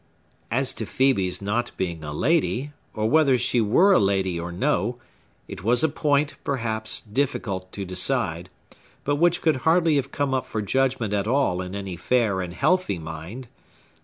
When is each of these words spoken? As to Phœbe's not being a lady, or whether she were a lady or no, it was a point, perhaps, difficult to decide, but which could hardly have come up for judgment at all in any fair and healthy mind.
As 0.49 0.73
to 0.73 0.85
Phœbe's 0.85 1.43
not 1.43 1.69
being 1.77 2.03
a 2.03 2.11
lady, 2.11 2.71
or 2.95 3.07
whether 3.07 3.37
she 3.37 3.61
were 3.61 3.93
a 3.93 3.99
lady 3.99 4.39
or 4.39 4.51
no, 4.51 4.97
it 5.47 5.63
was 5.63 5.83
a 5.83 5.89
point, 5.89 6.37
perhaps, 6.43 7.01
difficult 7.01 7.71
to 7.73 7.85
decide, 7.85 8.49
but 9.03 9.17
which 9.17 9.43
could 9.43 9.57
hardly 9.57 9.97
have 9.97 10.11
come 10.11 10.33
up 10.33 10.47
for 10.47 10.63
judgment 10.63 11.13
at 11.13 11.27
all 11.27 11.61
in 11.61 11.75
any 11.75 11.97
fair 11.97 12.41
and 12.41 12.55
healthy 12.55 12.97
mind. 12.97 13.47